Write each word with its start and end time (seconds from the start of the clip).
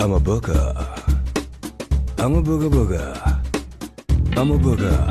I'm 0.00 0.12
a 0.12 0.18
booker. 0.18 0.74
I'm 2.16 2.34
a 2.34 2.42
booger 2.42 2.70
booger. 2.70 3.04
I'm 4.34 4.50
a 4.50 4.58
booger. 4.58 5.08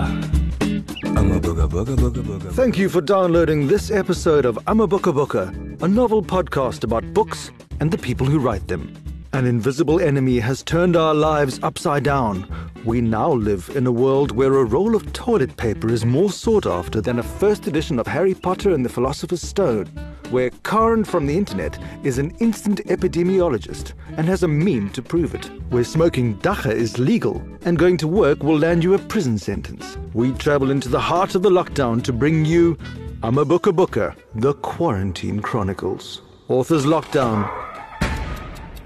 I'm 1.15 1.31
a 1.31 1.39
booger 1.39 1.69
booger 1.69 1.95
booger 1.95 2.23
booger. 2.23 2.51
Thank 2.53 2.79
you 2.79 2.89
for 2.89 2.99
downloading 2.99 3.67
this 3.67 3.91
episode 3.91 4.45
of 4.45 4.55
Amabookabooka, 4.65 5.83
a 5.83 5.87
novel 5.87 6.23
podcast 6.23 6.83
about 6.83 7.13
books 7.13 7.51
and 7.79 7.91
the 7.91 7.99
people 7.99 8.25
who 8.25 8.39
write 8.39 8.67
them. 8.67 8.91
An 9.33 9.45
invisible 9.45 9.99
enemy 9.99 10.39
has 10.39 10.63
turned 10.63 10.95
our 10.95 11.13
lives 11.13 11.59
upside 11.61 12.03
down. 12.03 12.51
We 12.83 12.99
now 12.99 13.31
live 13.31 13.69
in 13.75 13.85
a 13.85 13.91
world 13.91 14.31
where 14.31 14.55
a 14.55 14.65
roll 14.65 14.95
of 14.95 15.13
toilet 15.13 15.55
paper 15.55 15.89
is 15.91 16.03
more 16.03 16.31
sought 16.31 16.65
after 16.65 16.99
than 16.99 17.19
a 17.19 17.23
first 17.23 17.67
edition 17.67 17.99
of 17.99 18.07
Harry 18.07 18.33
Potter 18.33 18.73
and 18.73 18.83
the 18.83 18.89
Philosopher's 18.89 19.43
Stone. 19.43 19.87
Where 20.29 20.51
Karen 20.63 21.03
from 21.03 21.25
the 21.25 21.35
internet 21.35 21.79
is 22.03 22.19
an 22.19 22.31
instant 22.39 22.81
epidemiologist 22.85 23.93
and 24.15 24.27
has 24.27 24.43
a 24.43 24.47
meme 24.47 24.91
to 24.91 25.01
prove 25.01 25.33
it. 25.33 25.45
Where 25.71 25.83
smoking 25.83 26.37
dagga 26.37 26.71
is 26.71 26.99
legal 26.99 27.41
and 27.65 27.79
going 27.79 27.97
to 27.97 28.07
work 28.07 28.43
will 28.43 28.59
land 28.59 28.83
you 28.83 28.93
a 28.93 28.99
prison 28.99 29.39
sentence. 29.39 29.97
We 30.13 30.31
travel 30.33 30.69
into 30.69 30.87
the 30.87 30.99
heart 30.99 31.33
of 31.33 31.41
the 31.41 31.49
lockdown 31.49 32.03
to 32.03 32.13
bring 32.13 32.45
you 32.45 32.77
Amabookabooka, 33.21 34.15
The 34.35 34.53
Quarantine 34.53 35.41
Chronicles. 35.41 36.21
Authors 36.47 36.85
Lockdown. 36.85 37.49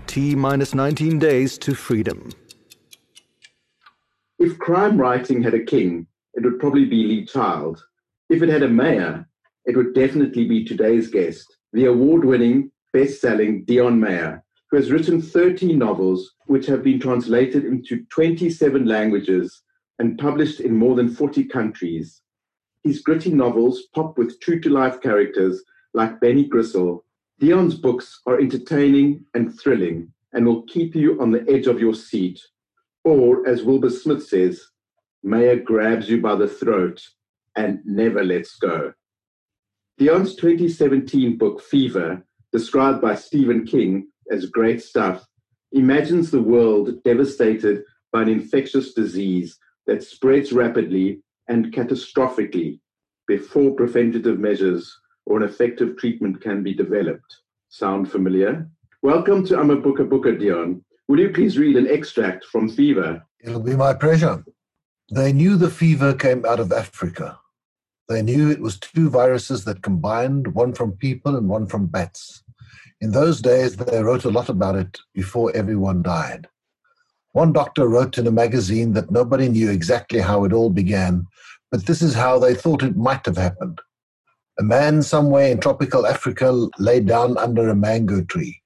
T 0.07 0.35
minus 0.35 0.73
19 0.73 1.19
days 1.19 1.57
to 1.57 1.75
freedom. 1.75 2.29
If 4.39 4.57
crime 4.59 4.97
writing 4.97 5.43
had 5.43 5.53
a 5.53 5.63
king, 5.63 6.07
it 6.35 6.43
would 6.43 6.59
probably 6.59 6.85
be 6.85 7.03
Lee 7.03 7.25
Child. 7.25 7.83
If 8.29 8.41
it 8.41 8.49
had 8.49 8.63
a 8.63 8.69
mayor, 8.69 9.27
it 9.65 9.77
would 9.77 9.93
definitely 9.93 10.45
be 10.45 10.63
today's 10.63 11.09
guest, 11.09 11.57
the 11.71 11.85
award 11.85 12.25
winning, 12.25 12.71
best 12.91 13.21
selling 13.21 13.65
Deon 13.65 13.99
Meyer, 13.99 14.43
who 14.69 14.77
has 14.77 14.91
written 14.91 15.21
13 15.21 15.77
novels 15.77 16.33
which 16.47 16.65
have 16.65 16.83
been 16.83 16.99
translated 16.99 17.65
into 17.65 18.03
27 18.09 18.85
languages 18.85 19.61
and 19.99 20.17
published 20.17 20.59
in 20.59 20.75
more 20.75 20.95
than 20.95 21.13
40 21.13 21.45
countries. 21.45 22.21
His 22.83 23.01
gritty 23.01 23.31
novels 23.31 23.83
pop 23.93 24.17
with 24.17 24.39
true 24.41 24.59
to 24.61 24.69
life 24.69 24.99
characters 24.99 25.63
like 25.93 26.19
Benny 26.19 26.49
Griessel. 26.49 27.03
Deon's 27.41 27.75
books 27.75 28.19
are 28.25 28.39
entertaining 28.39 29.25
and 29.33 29.57
thrilling 29.57 30.11
and 30.33 30.45
will 30.45 30.63
keep 30.63 30.95
you 30.95 31.21
on 31.21 31.31
the 31.31 31.45
edge 31.49 31.67
of 31.67 31.79
your 31.79 31.93
seat. 31.93 32.41
Or, 33.03 33.47
as 33.47 33.63
Wilbur 33.63 33.89
Smith 33.89 34.25
says, 34.25 34.61
Meyer 35.23 35.55
grabs 35.55 36.09
you 36.09 36.19
by 36.19 36.35
the 36.35 36.47
throat 36.47 37.01
and 37.55 37.79
never 37.85 38.23
lets 38.23 38.55
go. 38.55 38.93
Deon's 39.99 40.35
2017 40.35 41.37
book, 41.37 41.61
Fever, 41.61 42.25
described 42.51 42.99
by 42.99 43.13
Stephen 43.13 43.63
King 43.63 44.07
as 44.31 44.47
great 44.47 44.81
stuff, 44.81 45.23
imagines 45.71 46.31
the 46.31 46.41
world 46.41 47.03
devastated 47.03 47.83
by 48.11 48.23
an 48.23 48.27
infectious 48.27 48.93
disease 48.95 49.59
that 49.85 50.03
spreads 50.03 50.51
rapidly 50.51 51.21
and 51.47 51.71
catastrophically 51.71 52.79
before 53.27 53.75
preventative 53.75 54.39
measures 54.39 54.99
or 55.27 55.37
an 55.37 55.43
effective 55.43 55.95
treatment 55.95 56.41
can 56.41 56.63
be 56.63 56.73
developed. 56.73 57.37
Sound 57.69 58.11
familiar? 58.11 58.67
Welcome 59.03 59.45
to 59.45 59.57
Amabookabooka, 59.57 60.41
Deon. 60.41 60.81
Will 61.07 61.19
you 61.19 61.29
please 61.29 61.59
read 61.59 61.75
an 61.75 61.87
extract 61.87 62.45
from 62.45 62.67
Fever? 62.67 63.23
It'll 63.41 63.61
be 63.61 63.75
my 63.75 63.93
pleasure. 63.93 64.43
They 65.13 65.33
knew 65.33 65.55
the 65.55 65.69
fever 65.69 66.15
came 66.15 66.45
out 66.45 66.59
of 66.59 66.71
Africa. 66.71 67.39
They 68.13 68.21
knew 68.21 68.51
it 68.51 68.61
was 68.61 68.77
two 68.77 69.09
viruses 69.09 69.65
that 69.65 69.81
combined, 69.81 70.53
one 70.53 70.73
from 70.73 70.91
people 70.91 71.35
and 71.35 71.49
one 71.49 71.65
from 71.65 71.87
bats. 71.87 72.43
In 73.01 73.09
those 73.09 73.41
days, 73.41 73.75
they 73.75 74.03
wrote 74.03 74.23
a 74.23 74.29
lot 74.29 74.49
about 74.49 74.75
it 74.75 74.99
before 75.15 75.51
everyone 75.55 76.03
died. 76.03 76.47
One 77.31 77.53
doctor 77.53 77.87
wrote 77.87 78.19
in 78.19 78.27
a 78.27 78.31
magazine 78.31 78.93
that 78.93 79.09
nobody 79.09 79.49
knew 79.49 79.71
exactly 79.71 80.19
how 80.19 80.43
it 80.43 80.53
all 80.53 80.69
began, 80.69 81.25
but 81.71 81.87
this 81.87 82.03
is 82.03 82.13
how 82.13 82.37
they 82.37 82.53
thought 82.53 82.83
it 82.83 82.95
might 82.95 83.25
have 83.25 83.37
happened. 83.37 83.81
A 84.59 84.63
man 84.63 85.01
somewhere 85.01 85.47
in 85.47 85.59
tropical 85.59 86.05
Africa 86.05 86.67
lay 86.77 86.99
down 86.99 87.35
under 87.39 87.67
a 87.67 87.75
mango 87.75 88.23
tree. 88.23 88.61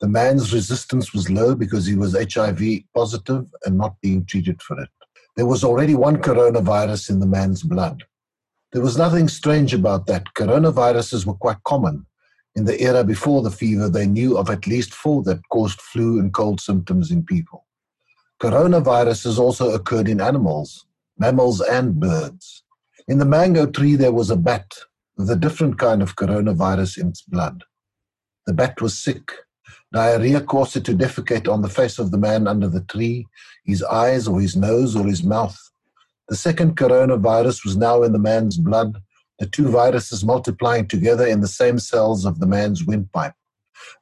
The 0.00 0.08
man's 0.08 0.54
resistance 0.54 1.12
was 1.12 1.28
low 1.28 1.54
because 1.54 1.84
he 1.84 1.94
was 1.94 2.16
HIV 2.16 2.62
positive 2.94 3.44
and 3.66 3.76
not 3.76 4.00
being 4.00 4.24
treated 4.24 4.62
for 4.62 4.80
it. 4.80 4.88
There 5.36 5.44
was 5.44 5.62
already 5.62 5.94
one 5.94 6.22
coronavirus 6.22 7.10
in 7.10 7.20
the 7.20 7.26
man's 7.26 7.62
blood. 7.62 8.04
There 8.72 8.82
was 8.82 8.98
nothing 8.98 9.28
strange 9.28 9.72
about 9.72 10.06
that. 10.06 10.24
Coronaviruses 10.36 11.24
were 11.24 11.34
quite 11.34 11.62
common. 11.64 12.04
In 12.54 12.66
the 12.66 12.82
era 12.82 13.02
before 13.02 13.42
the 13.42 13.50
fever, 13.50 13.88
they 13.88 14.06
knew 14.06 14.36
of 14.36 14.50
at 14.50 14.66
least 14.66 14.92
four 14.92 15.22
that 15.22 15.40
caused 15.50 15.80
flu 15.80 16.18
and 16.18 16.34
cold 16.34 16.60
symptoms 16.60 17.10
in 17.10 17.24
people. 17.24 17.64
Coronaviruses 18.42 19.38
also 19.38 19.70
occurred 19.70 20.08
in 20.08 20.20
animals, 20.20 20.86
mammals, 21.18 21.60
and 21.60 21.98
birds. 21.98 22.62
In 23.06 23.18
the 23.18 23.24
mango 23.24 23.66
tree, 23.66 23.96
there 23.96 24.12
was 24.12 24.30
a 24.30 24.36
bat 24.36 24.74
with 25.16 25.30
a 25.30 25.36
different 25.36 25.78
kind 25.78 26.02
of 26.02 26.16
coronavirus 26.16 26.98
in 26.98 27.08
its 27.08 27.22
blood. 27.22 27.64
The 28.46 28.52
bat 28.52 28.80
was 28.80 28.98
sick. 28.98 29.32
Diarrhea 29.92 30.42
caused 30.42 30.76
it 30.76 30.84
to 30.84 30.94
defecate 30.94 31.50
on 31.50 31.62
the 31.62 31.68
face 31.68 31.98
of 31.98 32.10
the 32.10 32.18
man 32.18 32.46
under 32.46 32.68
the 32.68 32.82
tree, 32.82 33.26
his 33.64 33.82
eyes 33.82 34.28
or 34.28 34.40
his 34.40 34.56
nose 34.56 34.94
or 34.94 35.06
his 35.06 35.24
mouth. 35.24 35.58
The 36.28 36.36
second 36.36 36.76
coronavirus 36.76 37.64
was 37.64 37.76
now 37.76 38.02
in 38.02 38.12
the 38.12 38.18
man's 38.18 38.58
blood, 38.58 39.00
the 39.38 39.46
two 39.46 39.70
viruses 39.70 40.24
multiplying 40.24 40.86
together 40.86 41.26
in 41.26 41.40
the 41.40 41.48
same 41.48 41.78
cells 41.78 42.26
of 42.26 42.38
the 42.38 42.46
man's 42.46 42.84
windpipe, 42.84 43.34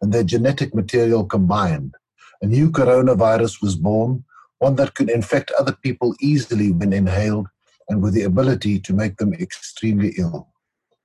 and 0.03 0.13
their 0.13 0.25
genetic 0.25 0.75
material 0.75 1.25
combined. 1.25 1.95
A 2.43 2.47
new 2.47 2.71
coronavirus 2.71 3.63
was 3.63 3.77
born, 3.77 4.25
one 4.59 4.75
that 4.77 4.95
could 4.95 5.09
infect 5.09 5.53
other 5.53 5.77
people 5.83 6.15
easily 6.21 6.73
when 6.73 6.93
inhaled 6.93 7.47
and 7.89 8.03
with 8.03 8.15
the 8.15 8.23
ability 8.23 8.81
to 8.81 8.93
make 8.93 9.19
them 9.19 9.33
extremely 9.35 10.15
ill. 10.19 10.49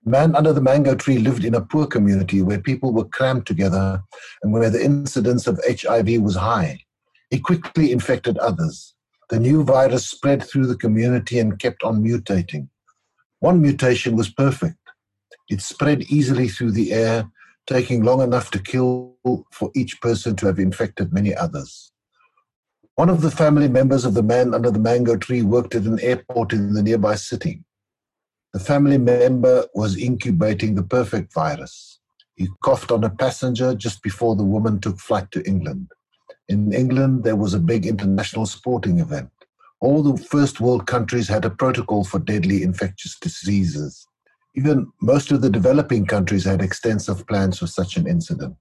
Man 0.04 0.36
under 0.36 0.52
the 0.52 0.62
mango 0.62 0.96
tree 0.96 1.20
lived 1.20 1.46
in 1.46 1.54
a 1.54 1.62
poor 1.62 1.86
community 1.86 2.42
where 2.42 2.60
people 2.60 2.92
were 2.92 3.06
crammed 3.06 3.46
together 3.46 4.02
and 4.42 4.52
where 4.52 4.72
the 4.72 4.84
incidence 4.84 5.46
of 5.46 5.62
HIV 5.64 6.20
was 6.22 6.36
high. 6.36 6.80
He 7.30 7.40
quickly 7.40 7.92
infected 7.92 8.40
others. 8.40 8.96
The 9.32 9.40
new 9.40 9.64
virus 9.64 10.10
spread 10.10 10.44
through 10.44 10.68
the 10.68 10.76
community 10.76 11.40
and 11.40 11.58
kept 11.58 11.84
on 11.84 12.04
mutating. 12.04 12.68
One 13.40 13.62
mutation 13.62 14.18
was 14.18 14.30
perfect. 14.30 14.76
It 15.50 15.62
spread 15.62 16.02
easily 16.04 16.50
through 16.50 16.72
the 16.72 16.92
air, 16.92 17.32
taking 17.66 18.04
long 18.04 18.22
enough 18.22 18.52
to 18.52 18.60
kill 18.60 19.16
for 19.54 19.72
each 19.74 20.02
person 20.02 20.36
to 20.36 20.48
have 20.48 20.60
infected 20.60 21.14
many 21.14 21.34
others. 21.34 21.94
One 22.96 23.10
of 23.10 23.22
the 23.22 23.32
family 23.32 23.70
members 23.70 24.04
of 24.04 24.16
the 24.16 24.22
man 24.22 24.54
under 24.54 24.70
the 24.70 24.80
mango 24.80 25.16
tree 25.16 25.44
worked 25.44 25.76
at 25.76 25.84
an 25.84 26.02
airport 26.02 26.52
in 26.52 26.74
the 26.74 26.84
nearby 26.84 27.16
city. 27.16 27.64
The 28.52 28.60
family 28.60 28.98
member 28.98 29.66
was 29.74 29.96
incubating 29.96 30.76
the 30.76 30.84
perfect 30.84 31.34
virus. 31.34 32.02
He 32.36 32.50
coughed 32.66 32.92
on 32.92 33.06
a 33.06 33.10
passenger 33.10 33.76
just 33.76 34.04
before 34.04 34.36
the 34.36 34.44
woman 34.44 34.82
took 34.82 35.00
flight 35.00 35.32
to 35.32 35.48
England. 35.48 35.88
In 36.52 36.74
England, 36.74 37.24
there 37.24 37.38
was 37.38 37.54
a 37.54 37.60
big 37.60 37.86
international 37.86 38.46
sporting 38.46 39.00
event. 39.00 39.30
All 39.80 40.04
the 40.04 40.22
first 40.22 40.60
world 40.60 40.86
countries 40.86 41.30
had 41.30 41.46
a 41.46 41.50
protocol 41.50 42.04
for 42.04 42.20
deadly 42.20 42.62
infectious 42.62 43.18
diseases. 43.18 44.06
Even 44.54 44.92
most 45.02 45.32
of 45.32 45.42
the 45.42 45.50
developing 45.50 46.06
countries 46.06 46.44
had 46.44 46.62
extensive 46.62 47.26
plans 47.26 47.60
for 47.60 47.68
such 47.68 47.96
an 47.96 48.06
incident. 48.06 48.58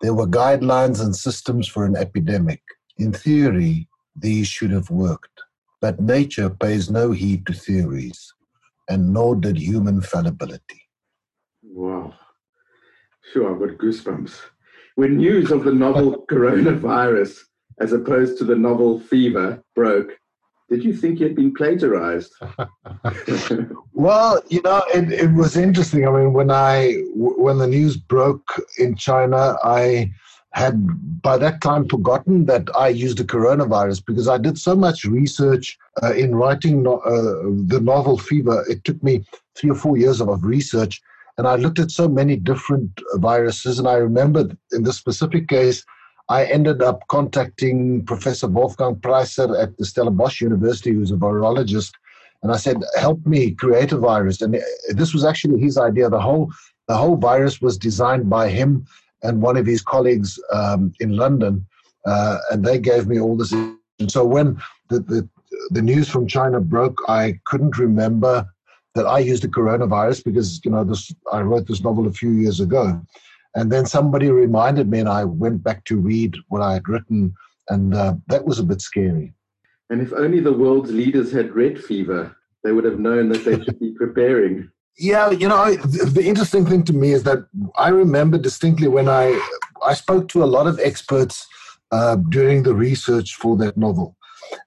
There 0.00 0.14
were 0.14 0.28
guidelines 0.28 1.02
and 1.02 1.16
systems 1.16 1.66
for 1.66 1.84
an 1.84 1.96
epidemic. 1.96 2.62
In 2.98 3.12
theory, 3.12 3.88
these 4.14 4.46
should 4.46 4.70
have 4.70 4.90
worked. 4.90 5.40
But 5.80 5.98
nature 6.00 6.50
pays 6.50 6.88
no 6.88 7.10
heed 7.10 7.46
to 7.46 7.52
theories 7.52 8.32
and 8.88 9.12
nor 9.12 9.34
did 9.34 9.58
human 9.58 10.02
fallibility. 10.02 10.82
Wow. 11.64 12.14
Sure, 13.32 13.52
I've 13.52 13.58
got 13.58 13.76
goosebumps. 13.76 14.38
When 14.96 15.16
news 15.16 15.50
of 15.50 15.64
the 15.64 15.72
novel 15.72 16.24
coronavirus, 16.30 17.38
as 17.80 17.92
opposed 17.92 18.38
to 18.38 18.44
the 18.44 18.54
novel 18.54 19.00
fever, 19.00 19.62
broke, 19.74 20.12
did 20.70 20.84
you 20.84 20.94
think 20.96 21.20
you 21.20 21.26
had 21.26 21.36
been 21.36 21.52
plagiarized? 21.52 22.32
well, 23.92 24.42
you 24.48 24.62
know, 24.62 24.82
it, 24.94 25.12
it 25.12 25.32
was 25.32 25.56
interesting. 25.56 26.06
I 26.06 26.10
mean, 26.10 26.32
when 26.32 26.50
I 26.50 26.94
when 27.14 27.58
the 27.58 27.66
news 27.66 27.96
broke 27.96 28.48
in 28.78 28.96
China, 28.96 29.56
I 29.62 30.10
had 30.52 31.20
by 31.20 31.36
that 31.36 31.60
time 31.60 31.88
forgotten 31.88 32.46
that 32.46 32.68
I 32.76 32.88
used 32.88 33.18
the 33.18 33.24
coronavirus 33.24 34.06
because 34.06 34.28
I 34.28 34.38
did 34.38 34.56
so 34.56 34.76
much 34.76 35.04
research 35.04 35.76
uh, 36.02 36.12
in 36.14 36.34
writing 36.36 36.84
no, 36.84 36.98
uh, 36.98 37.50
the 37.66 37.80
novel 37.82 38.16
Fever. 38.16 38.64
It 38.68 38.84
took 38.84 39.02
me 39.02 39.24
three 39.56 39.70
or 39.70 39.74
four 39.74 39.96
years 39.96 40.20
of 40.20 40.44
research, 40.44 41.02
and 41.36 41.46
I 41.46 41.56
looked 41.56 41.78
at 41.78 41.90
so 41.90 42.08
many 42.08 42.36
different 42.36 42.90
viruses. 43.14 43.78
And 43.78 43.88
I 43.88 43.94
remember 43.94 44.48
in 44.72 44.84
this 44.84 44.96
specific 44.96 45.48
case, 45.48 45.84
I 46.28 46.44
ended 46.44 46.82
up 46.82 47.06
contacting 47.08 48.04
Professor 48.04 48.46
Wolfgang 48.46 48.96
Preiser 48.96 49.60
at 49.60 49.76
the 49.76 49.84
Stellenbosch 49.84 50.40
University, 50.40 50.92
who's 50.92 51.10
a 51.10 51.16
virologist, 51.16 51.92
and 52.42 52.52
I 52.52 52.56
said, 52.56 52.82
"Help 52.96 53.24
me 53.26 53.50
create 53.52 53.92
a 53.92 53.98
virus." 53.98 54.40
And 54.40 54.60
this 54.90 55.12
was 55.12 55.24
actually 55.24 55.60
his 55.60 55.76
idea. 55.76 56.08
The 56.08 56.20
whole 56.20 56.50
the 56.88 56.96
whole 56.96 57.16
virus 57.16 57.60
was 57.60 57.76
designed 57.78 58.28
by 58.28 58.48
him 58.48 58.86
and 59.22 59.42
one 59.42 59.56
of 59.56 59.66
his 59.66 59.82
colleagues 59.82 60.38
um, 60.52 60.92
in 61.00 61.16
London. 61.16 61.66
uh, 62.06 62.38
and 62.50 62.64
they 62.64 62.78
gave 62.78 63.06
me 63.06 63.18
all 63.18 63.36
this. 63.36 63.52
And 63.52 64.10
so 64.10 64.24
when 64.24 64.60
the, 64.88 65.00
the 65.00 65.28
the 65.70 65.82
news 65.82 66.08
from 66.08 66.26
China 66.26 66.60
broke, 66.60 66.98
I 67.08 67.40
couldn't 67.44 67.78
remember 67.78 68.46
that 68.94 69.06
I 69.06 69.18
used 69.18 69.42
the 69.42 69.48
coronavirus 69.48 70.24
because 70.24 70.60
you 70.64 70.70
know 70.70 70.84
this. 70.84 71.12
I 71.32 71.40
wrote 71.40 71.66
this 71.66 71.82
novel 71.82 72.06
a 72.06 72.12
few 72.12 72.30
years 72.30 72.60
ago, 72.60 73.00
and 73.54 73.70
then 73.70 73.86
somebody 73.86 74.30
reminded 74.30 74.88
me, 74.88 75.00
and 75.00 75.08
I 75.08 75.24
went 75.24 75.62
back 75.62 75.84
to 75.84 75.96
read 75.96 76.36
what 76.48 76.62
I 76.62 76.74
had 76.74 76.88
written, 76.88 77.34
and 77.68 77.94
uh, 77.94 78.14
that 78.28 78.44
was 78.44 78.58
a 78.58 78.64
bit 78.64 78.80
scary. 78.80 79.34
And 79.90 80.00
if 80.00 80.12
only 80.12 80.40
the 80.40 80.52
world's 80.52 80.92
leaders 80.92 81.30
had 81.32 81.54
read 81.54 81.82
fever, 81.82 82.36
they 82.62 82.72
would 82.72 82.84
have 82.84 82.98
known 82.98 83.28
that 83.30 83.44
they 83.44 83.62
should 83.62 83.78
be 83.78 83.92
preparing. 83.92 84.70
Yeah, 84.96 85.32
you 85.32 85.48
know, 85.48 85.74
the 85.74 86.22
interesting 86.24 86.64
thing 86.64 86.84
to 86.84 86.92
me 86.92 87.10
is 87.10 87.24
that 87.24 87.48
I 87.76 87.88
remember 87.88 88.38
distinctly 88.38 88.86
when 88.86 89.08
I 89.08 89.36
I 89.84 89.92
spoke 89.94 90.28
to 90.28 90.44
a 90.44 90.52
lot 90.56 90.68
of 90.68 90.78
experts 90.78 91.48
uh, 91.90 92.14
during 92.28 92.62
the 92.62 92.74
research 92.74 93.34
for 93.34 93.56
that 93.56 93.76
novel, 93.76 94.16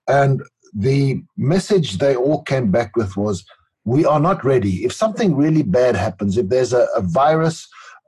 and 0.09 0.41
the 0.73 1.23
message 1.37 1.97
they 1.97 2.17
all 2.17 2.43
came 2.43 2.71
back 2.71 2.97
with 2.97 3.15
was, 3.15 3.45
"We 3.93 4.01
are 4.13 4.23
not 4.29 4.39
ready. 4.51 4.73
If 4.87 4.93
something 5.03 5.31
really 5.43 5.65
bad 5.79 5.95
happens, 5.95 6.37
if 6.37 6.47
there's 6.49 6.73
a, 6.81 6.83
a 7.01 7.01
virus 7.01 7.57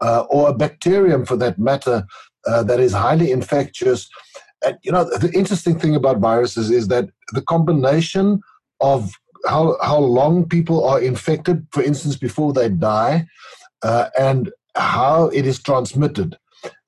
uh, 0.06 0.22
or 0.36 0.44
a 0.50 0.58
bacterium, 0.64 1.22
for 1.26 1.38
that 1.44 1.58
matter, 1.70 1.98
uh, 2.50 2.64
that 2.70 2.80
is 2.88 2.94
highly 3.06 3.30
infectious." 3.31 4.02
And 4.66 4.78
you 4.86 4.92
know, 4.94 5.04
the 5.24 5.31
interesting 5.42 5.80
thing 5.80 5.96
about 5.96 6.26
viruses 6.31 6.68
is 6.80 6.86
that 6.94 7.06
the 7.38 7.46
combination 7.54 8.42
of 8.92 9.00
how 9.52 9.64
how 9.90 10.00
long 10.20 10.48
people 10.56 10.80
are 10.92 11.02
infected, 11.12 11.58
for 11.72 11.82
instance, 11.90 12.18
before 12.28 12.52
they 12.54 12.70
die, 12.70 13.16
uh, 13.90 14.06
and 14.28 14.52
how 14.75 15.18
it 15.40 15.46
is 15.46 15.60
transmitted. 15.70 16.38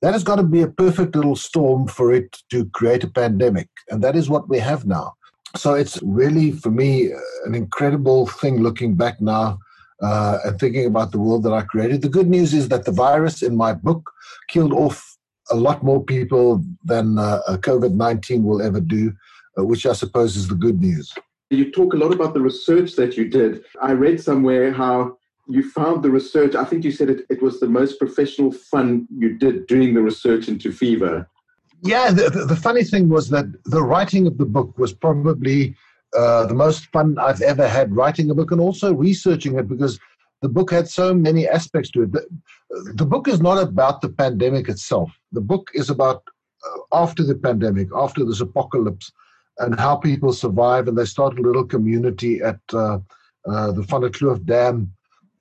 That 0.01 0.13
has 0.13 0.23
got 0.23 0.37
to 0.37 0.43
be 0.43 0.61
a 0.61 0.67
perfect 0.67 1.15
little 1.15 1.35
storm 1.35 1.87
for 1.87 2.13
it 2.13 2.29
to 2.51 2.65
create 2.79 3.03
a 3.03 3.09
pandemic, 3.21 3.69
and 3.89 4.03
that 4.03 4.15
is 4.15 4.29
what 4.29 4.49
we 4.49 4.59
have 4.59 4.85
now. 4.85 5.13
So 5.55 5.73
it's 5.73 6.01
really, 6.01 6.51
for 6.51 6.71
me, 6.71 7.11
an 7.45 7.55
incredible 7.55 8.27
thing 8.27 8.61
looking 8.61 8.95
back 8.95 9.19
now 9.19 9.59
uh, 10.01 10.39
and 10.45 10.59
thinking 10.59 10.85
about 10.85 11.11
the 11.11 11.19
world 11.19 11.43
that 11.43 11.53
I 11.53 11.61
created. 11.61 12.01
The 12.01 12.09
good 12.09 12.29
news 12.29 12.53
is 12.53 12.69
that 12.69 12.85
the 12.85 12.91
virus 12.91 13.41
in 13.41 13.55
my 13.55 13.73
book 13.73 14.09
killed 14.47 14.73
off 14.73 15.17
a 15.51 15.55
lot 15.55 15.83
more 15.83 16.03
people 16.03 16.63
than 16.85 17.19
uh, 17.19 17.41
COVID 17.47 17.93
19 17.93 18.43
will 18.43 18.61
ever 18.61 18.79
do, 18.79 19.13
uh, 19.57 19.65
which 19.65 19.85
I 19.85 19.93
suppose 19.93 20.35
is 20.35 20.47
the 20.47 20.55
good 20.55 20.79
news. 20.79 21.13
You 21.49 21.69
talk 21.69 21.93
a 21.93 21.97
lot 21.97 22.13
about 22.13 22.33
the 22.33 22.39
research 22.39 22.95
that 22.95 23.17
you 23.17 23.27
did. 23.27 23.65
I 23.81 23.91
read 23.91 24.21
somewhere 24.21 24.71
how 24.71 25.17
you 25.47 25.69
found 25.69 26.03
the 26.03 26.09
research, 26.09 26.55
I 26.55 26.63
think 26.63 26.83
you 26.83 26.91
said 26.91 27.09
it, 27.09 27.25
it 27.29 27.41
was 27.41 27.59
the 27.59 27.67
most 27.67 27.99
professional 27.99 28.51
fun 28.51 29.07
you 29.13 29.37
did 29.37 29.67
doing 29.67 29.93
the 29.93 30.01
research 30.01 30.47
into 30.47 30.71
fever. 30.71 31.27
Yeah, 31.83 32.11
the, 32.11 32.29
the, 32.29 32.45
the 32.45 32.55
funny 32.55 32.83
thing 32.83 33.09
was 33.09 33.29
that 33.29 33.45
the 33.65 33.81
writing 33.81 34.27
of 34.27 34.37
the 34.37 34.45
book 34.45 34.77
was 34.77 34.93
probably 34.93 35.75
uh, 36.15 36.45
the 36.45 36.53
most 36.53 36.85
fun 36.87 37.17
I've 37.17 37.41
ever 37.41 37.67
had 37.67 37.95
writing 37.95 38.29
a 38.29 38.35
book 38.35 38.51
and 38.51 38.61
also 38.61 38.93
researching 38.93 39.57
it 39.57 39.67
because 39.67 39.99
the 40.41 40.49
book 40.49 40.71
had 40.71 40.87
so 40.87 41.13
many 41.13 41.47
aspects 41.47 41.89
to 41.91 42.03
it. 42.03 42.11
The, 42.11 42.27
the 42.95 43.05
book 43.05 43.27
is 43.27 43.41
not 43.41 43.57
about 43.61 44.01
the 44.01 44.09
pandemic 44.09 44.69
itself. 44.69 45.11
The 45.31 45.41
book 45.41 45.69
is 45.73 45.89
about 45.89 46.23
uh, 46.65 47.03
after 47.03 47.23
the 47.23 47.35
pandemic, 47.35 47.87
after 47.95 48.25
this 48.25 48.41
apocalypse, 48.41 49.11
and 49.59 49.79
how 49.79 49.95
people 49.95 50.33
survive. 50.33 50.87
And 50.87 50.97
they 50.97 51.05
start 51.05 51.39
a 51.39 51.41
little 51.41 51.65
community 51.65 52.41
at 52.41 52.59
uh, 52.73 52.99
uh, 53.47 53.71
the 53.71 53.81
Van 53.83 54.45
Dam. 54.45 54.93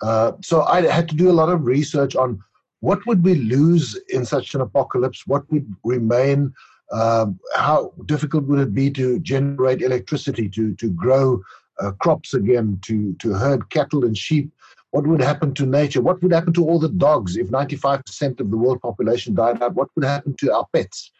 Uh, 0.02 0.32
so 0.40 0.62
I 0.62 0.82
had 0.82 1.08
to 1.10 1.16
do 1.16 1.30
a 1.30 1.32
lot 1.40 1.50
of 1.50 1.66
research 1.66 2.16
on 2.16 2.40
what 2.80 3.04
would 3.06 3.24
we 3.24 3.34
lose 3.34 3.98
in 4.08 4.24
such 4.24 4.54
an 4.54 4.60
apocalypse? 4.60 5.26
What 5.26 5.50
would 5.50 5.74
remain? 5.84 6.52
Um, 6.92 7.38
how 7.54 7.92
difficult 8.06 8.44
would 8.44 8.60
it 8.60 8.74
be 8.74 8.90
to 8.92 9.20
generate 9.20 9.82
electricity, 9.82 10.48
to 10.50 10.74
to 10.74 10.90
grow 10.90 11.40
uh, 11.80 11.92
crops 11.92 12.34
again, 12.34 12.78
to 12.82 13.14
to 13.14 13.32
herd 13.34 13.70
cattle 13.70 14.04
and 14.04 14.16
sheep? 14.16 14.50
What 14.90 15.06
would 15.06 15.22
happen 15.22 15.54
to 15.54 15.66
nature? 15.66 16.00
What 16.00 16.20
would 16.20 16.32
happen 16.32 16.52
to 16.54 16.66
all 16.66 16.80
the 16.80 16.88
dogs 16.88 17.36
if 17.36 17.46
95% 17.46 18.40
of 18.40 18.50
the 18.50 18.56
world 18.56 18.82
population 18.82 19.36
died 19.36 19.62
out? 19.62 19.74
What 19.74 19.88
would 19.94 20.04
happen 20.04 20.34
to 20.38 20.52
our 20.52 20.66
pets? 20.72 21.12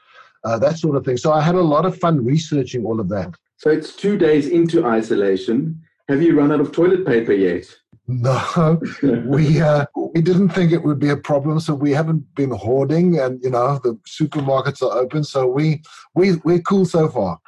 uh, 0.45 0.59
that 0.59 0.79
sort 0.79 0.97
of 0.97 1.05
thing. 1.05 1.17
So 1.17 1.33
I 1.33 1.41
had 1.41 1.55
a 1.55 1.62
lot 1.62 1.85
of 1.85 1.99
fun 1.99 2.25
researching 2.25 2.85
all 2.85 3.01
of 3.01 3.09
that. 3.11 3.35
So 3.57 3.71
it's 3.71 3.95
two 3.95 4.17
days 4.17 4.49
into 4.49 4.87
isolation. 4.87 5.83
Have 6.09 6.23
you 6.23 6.37
run 6.37 6.51
out 6.51 6.61
of 6.61 6.73
toilet 6.73 7.07
paper 7.07 7.33
yet? 7.33 7.67
No, 8.11 8.81
we 9.27 9.61
uh, 9.71 9.87
we 10.15 10.21
didn't 10.21 10.49
think 10.51 10.73
it 10.73 10.83
would 10.83 10.99
be 10.99 11.11
a 11.11 11.17
problem, 11.17 11.61
so 11.61 11.75
we 11.75 11.93
haven't 11.93 12.35
been 12.35 12.51
hoarding, 12.51 13.19
and 13.19 13.43
you 13.43 13.51
know 13.51 13.79
the 13.85 13.99
supermarkets 14.09 14.83
are 14.83 14.99
open, 14.99 15.23
so 15.23 15.47
we 15.47 15.83
we 16.15 16.37
we're 16.45 16.61
cool 16.61 16.85
so 16.85 17.09
far. 17.09 17.39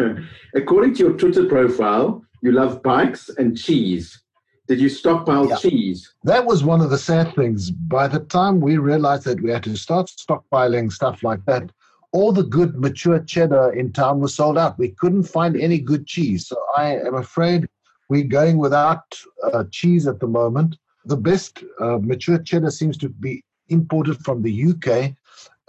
According 0.54 0.94
to 0.94 1.04
your 1.04 1.12
Twitter 1.14 1.46
profile, 1.46 2.22
you 2.40 2.52
love 2.52 2.82
bikes 2.82 3.30
and 3.36 3.58
cheese. 3.58 4.22
Did 4.68 4.80
you 4.80 4.88
stockpile 4.88 5.48
yeah. 5.48 5.56
cheese? 5.56 6.14
That 6.22 6.46
was 6.46 6.62
one 6.62 6.80
of 6.80 6.90
the 6.90 6.98
sad 6.98 7.34
things. 7.34 7.70
By 7.72 8.06
the 8.06 8.20
time 8.20 8.60
we 8.60 8.76
realized 8.76 9.24
that 9.24 9.40
we 9.40 9.50
had 9.50 9.64
to 9.64 9.76
start 9.76 10.06
stockpiling 10.06 10.92
stuff 10.92 11.24
like 11.24 11.44
that, 11.46 11.72
all 12.12 12.30
the 12.30 12.44
good 12.44 12.78
mature 12.78 13.18
cheddar 13.18 13.72
in 13.72 13.92
town 13.92 14.20
was 14.20 14.34
sold 14.36 14.56
out. 14.56 14.78
We 14.78 14.90
couldn't 14.90 15.24
find 15.24 15.56
any 15.56 15.78
good 15.78 16.06
cheese. 16.06 16.46
So 16.46 16.56
I 16.76 16.96
am 16.96 17.14
afraid 17.14 17.66
we're 18.12 18.24
going 18.24 18.58
without 18.58 19.04
uh, 19.42 19.64
cheese 19.70 20.06
at 20.06 20.20
the 20.20 20.26
moment. 20.26 20.76
The 21.06 21.16
best 21.16 21.64
uh, 21.80 21.96
mature 21.96 22.36
cheddar 22.36 22.70
seems 22.70 22.98
to 22.98 23.08
be 23.08 23.42
imported 23.70 24.18
from 24.18 24.42
the 24.42 24.54
UK, 24.70 25.14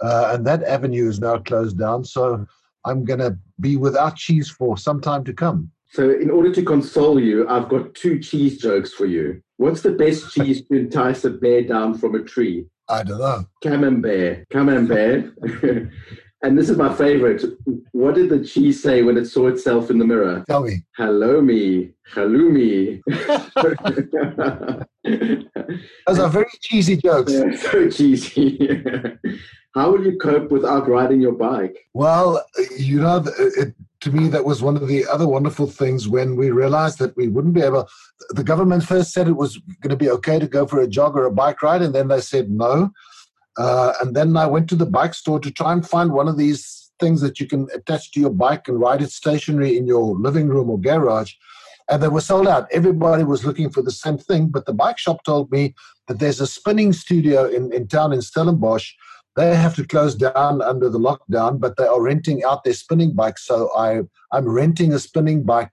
uh, 0.02 0.32
and 0.34 0.46
that 0.46 0.62
avenue 0.64 1.08
is 1.08 1.20
now 1.20 1.38
closed 1.38 1.78
down. 1.78 2.04
So 2.04 2.44
I'm 2.84 3.02
going 3.06 3.20
to 3.20 3.38
be 3.60 3.78
without 3.78 4.16
cheese 4.16 4.50
for 4.50 4.76
some 4.76 5.00
time 5.00 5.24
to 5.24 5.32
come. 5.32 5.70
So, 5.90 6.10
in 6.10 6.28
order 6.28 6.52
to 6.52 6.62
console 6.62 7.18
you, 7.18 7.48
I've 7.48 7.70
got 7.70 7.94
two 7.94 8.18
cheese 8.18 8.58
jokes 8.58 8.92
for 8.92 9.06
you. 9.06 9.40
What's 9.56 9.80
the 9.80 9.92
best 9.92 10.34
cheese 10.34 10.66
to 10.66 10.76
entice 10.76 11.24
a 11.24 11.30
bear 11.30 11.62
down 11.62 11.96
from 11.96 12.14
a 12.14 12.22
tree? 12.22 12.66
I 12.90 13.04
don't 13.04 13.20
know. 13.20 13.46
Camembert. 13.62 14.44
Camembert. 14.50 15.32
And 16.44 16.58
this 16.58 16.68
is 16.68 16.76
my 16.76 16.94
favorite. 16.94 17.42
What 17.92 18.16
did 18.16 18.28
the 18.28 18.44
cheese 18.44 18.82
say 18.82 19.00
when 19.00 19.16
it 19.16 19.24
saw 19.24 19.46
itself 19.46 19.88
in 19.88 19.96
the 19.96 20.04
mirror? 20.04 20.44
Tell 20.46 20.62
me. 20.62 20.84
Hello, 20.94 21.40
me. 21.40 21.92
Hello, 22.08 22.50
me. 22.50 23.02
Those 26.06 26.18
are 26.18 26.28
very 26.28 26.50
cheesy 26.60 26.98
jokes. 26.98 27.32
Yeah, 27.32 27.56
so 27.56 27.88
cheesy. 27.88 28.58
How 29.74 29.90
will 29.90 30.04
you 30.04 30.18
cope 30.18 30.50
without 30.50 30.86
riding 30.86 31.22
your 31.22 31.32
bike? 31.32 31.78
Well, 31.94 32.44
you 32.76 33.00
know, 33.00 33.24
it, 33.38 33.74
to 34.02 34.12
me, 34.12 34.28
that 34.28 34.44
was 34.44 34.60
one 34.60 34.76
of 34.76 34.86
the 34.86 35.06
other 35.06 35.26
wonderful 35.26 35.66
things 35.66 36.08
when 36.08 36.36
we 36.36 36.50
realized 36.50 36.98
that 36.98 37.16
we 37.16 37.28
wouldn't 37.28 37.54
be 37.54 37.62
able. 37.62 37.88
The 38.30 38.44
government 38.44 38.84
first 38.84 39.12
said 39.12 39.28
it 39.28 39.36
was 39.36 39.56
going 39.80 39.92
to 39.92 39.96
be 39.96 40.10
okay 40.10 40.38
to 40.38 40.46
go 40.46 40.66
for 40.66 40.82
a 40.82 40.86
jog 40.86 41.16
or 41.16 41.24
a 41.24 41.32
bike 41.32 41.62
ride, 41.62 41.80
and 41.80 41.94
then 41.94 42.08
they 42.08 42.20
said 42.20 42.50
no. 42.50 42.90
Uh, 43.56 43.92
and 44.00 44.16
then 44.16 44.36
I 44.36 44.46
went 44.46 44.68
to 44.70 44.76
the 44.76 44.86
bike 44.86 45.14
store 45.14 45.40
to 45.40 45.50
try 45.50 45.72
and 45.72 45.88
find 45.88 46.12
one 46.12 46.28
of 46.28 46.36
these 46.36 46.90
things 47.00 47.20
that 47.20 47.40
you 47.40 47.46
can 47.46 47.68
attach 47.74 48.12
to 48.12 48.20
your 48.20 48.30
bike 48.30 48.68
and 48.68 48.80
ride 48.80 49.02
it 49.02 49.10
stationary 49.10 49.76
in 49.76 49.86
your 49.86 50.16
living 50.16 50.48
room 50.48 50.70
or 50.70 50.80
garage. 50.80 51.32
And 51.90 52.02
they 52.02 52.08
were 52.08 52.20
sold 52.20 52.48
out. 52.48 52.66
Everybody 52.72 53.24
was 53.24 53.44
looking 53.44 53.70
for 53.70 53.82
the 53.82 53.90
same 53.90 54.16
thing. 54.16 54.48
But 54.48 54.66
the 54.66 54.72
bike 54.72 54.98
shop 54.98 55.22
told 55.24 55.50
me 55.50 55.74
that 56.08 56.18
there's 56.18 56.40
a 56.40 56.46
spinning 56.46 56.92
studio 56.92 57.46
in, 57.46 57.72
in 57.72 57.88
town 57.88 58.12
in 58.12 58.22
Stellenbosch. 58.22 58.92
They 59.36 59.54
have 59.54 59.74
to 59.76 59.86
close 59.86 60.14
down 60.14 60.62
under 60.62 60.88
the 60.88 60.98
lockdown, 60.98 61.60
but 61.60 61.76
they 61.76 61.86
are 61.86 62.00
renting 62.00 62.44
out 62.44 62.64
their 62.64 62.72
spinning 62.72 63.12
bikes. 63.12 63.44
So 63.44 63.70
I, 63.76 64.02
I'm 64.32 64.48
renting 64.48 64.92
a 64.92 64.98
spinning 64.98 65.42
bike 65.42 65.72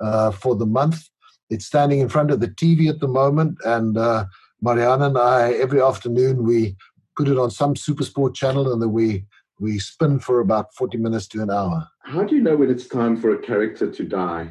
uh, 0.00 0.30
for 0.30 0.54
the 0.54 0.66
month. 0.66 1.08
It's 1.50 1.64
standing 1.64 2.00
in 2.00 2.08
front 2.08 2.30
of 2.30 2.40
the 2.40 2.48
TV 2.48 2.88
at 2.88 3.00
the 3.00 3.08
moment. 3.08 3.56
And 3.64 3.96
uh, 3.96 4.26
Marianne 4.60 5.02
and 5.02 5.16
I, 5.18 5.52
every 5.52 5.80
afternoon, 5.80 6.44
we 6.44 6.76
put 7.18 7.28
it 7.28 7.36
on 7.36 7.50
some 7.50 7.74
super 7.74 8.04
sport 8.04 8.34
channel 8.34 8.72
and 8.72 8.80
then 8.80 8.92
we 8.92 9.24
we 9.60 9.80
spin 9.80 10.20
for 10.20 10.38
about 10.38 10.72
40 10.74 10.98
minutes 10.98 11.26
to 11.26 11.42
an 11.42 11.50
hour. 11.50 11.88
How 12.04 12.22
do 12.22 12.36
you 12.36 12.40
know 12.40 12.56
when 12.56 12.70
it's 12.70 12.86
time 12.86 13.16
for 13.16 13.34
a 13.34 13.38
character 13.38 13.90
to 13.90 14.04
die? 14.04 14.50